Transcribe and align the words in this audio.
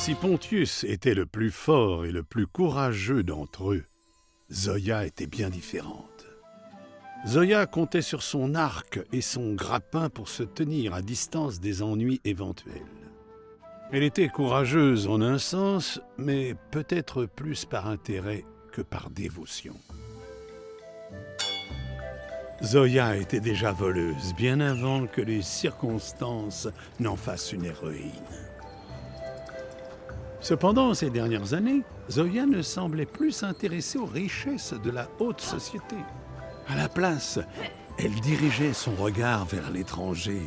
Si 0.00 0.14
Pontius 0.14 0.84
était 0.84 1.12
le 1.12 1.26
plus 1.26 1.50
fort 1.50 2.06
et 2.06 2.10
le 2.10 2.22
plus 2.22 2.46
courageux 2.46 3.22
d'entre 3.22 3.72
eux, 3.72 3.84
Zoya 4.50 5.04
était 5.04 5.26
bien 5.26 5.50
différente. 5.50 6.26
Zoya 7.26 7.66
comptait 7.66 8.00
sur 8.00 8.22
son 8.22 8.54
arc 8.54 8.98
et 9.12 9.20
son 9.20 9.52
grappin 9.52 10.08
pour 10.08 10.30
se 10.30 10.42
tenir 10.42 10.94
à 10.94 11.02
distance 11.02 11.60
des 11.60 11.82
ennuis 11.82 12.18
éventuels. 12.24 12.80
Elle 13.92 14.02
était 14.02 14.30
courageuse 14.30 15.06
en 15.06 15.20
un 15.20 15.36
sens, 15.36 16.00
mais 16.16 16.54
peut-être 16.70 17.26
plus 17.26 17.66
par 17.66 17.86
intérêt 17.86 18.46
que 18.72 18.80
par 18.80 19.10
dévotion. 19.10 19.76
Zoya 22.62 23.18
était 23.18 23.40
déjà 23.40 23.70
voleuse, 23.70 24.34
bien 24.34 24.60
avant 24.60 25.06
que 25.06 25.20
les 25.20 25.42
circonstances 25.42 26.68
n'en 27.00 27.16
fassent 27.16 27.52
une 27.52 27.66
héroïne. 27.66 28.49
Cependant, 30.40 30.94
ces 30.94 31.10
dernières 31.10 31.54
années, 31.54 31.82
Zoya 32.10 32.46
ne 32.46 32.62
semblait 32.62 33.06
plus 33.06 33.32
s'intéresser 33.32 33.98
aux 33.98 34.06
richesses 34.06 34.74
de 34.82 34.90
la 34.90 35.08
haute 35.18 35.40
société. 35.40 35.96
À 36.66 36.76
la 36.76 36.88
place, 36.88 37.38
elle 37.98 38.14
dirigeait 38.20 38.72
son 38.72 38.94
regard 38.94 39.44
vers 39.44 39.70
l'étranger, 39.70 40.40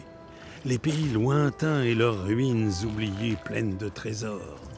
les 0.65 0.79
pays 0.79 1.09
lointains 1.09 1.83
et 1.83 1.93
leurs 1.93 2.23
ruines 2.23 2.71
oubliées 2.83 3.37
pleines 3.43 3.77
de 3.77 3.89
trésors. 3.89 4.72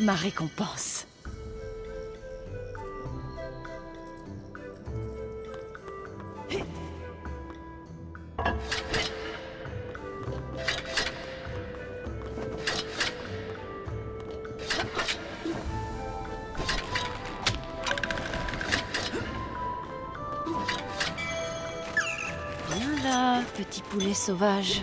Ma 0.00 0.14
récompense. 0.14 1.06
Petit 23.56 23.80
poulet 23.80 24.12
sauvage. 24.12 24.82